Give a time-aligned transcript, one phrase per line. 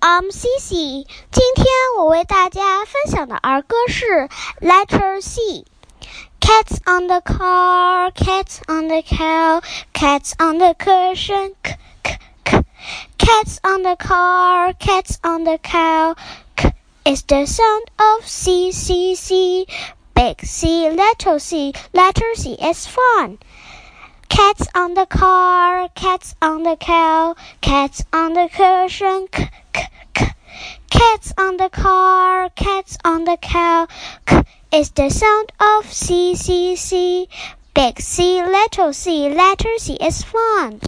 [0.00, 1.66] I'm Cici，今天
[1.98, 4.28] 我为大家分享的儿歌是
[4.60, 12.18] Letter C。Cats on the car, cats on the cow, cats on the cushion, k k
[12.44, 12.64] k.
[13.18, 16.16] Cats on the car, cats on the cow,
[16.56, 16.72] k
[17.04, 19.66] is the sound of C C C.
[20.14, 23.38] Big C, little C, letter C is fun.
[24.28, 29.50] Cats on the car, cats on the cow, cats on the cushion, k k k.
[30.95, 33.85] Cats on the car, cats on the cow,
[34.25, 37.27] k is the sound of C C C.
[37.73, 40.79] Big C, little C, letter C is fun.